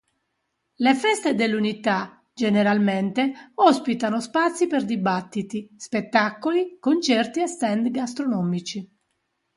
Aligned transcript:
Le 0.85 0.93
feste 1.01 1.31
de 1.41 1.45
l'Unità, 1.47 2.25
generalmente, 2.33 3.51
ospitano 3.53 4.19
spazi 4.19 4.65
per 4.65 4.83
dibattiti, 4.83 5.69
spettacoli, 5.77 6.77
concerti 6.79 7.39
e 7.39 7.45
stand 7.45 7.91
gastronomici. 7.91 8.91